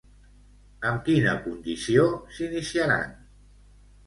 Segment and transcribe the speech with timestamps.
[0.91, 2.07] Amb quina condició
[2.39, 3.15] s'iniciaran?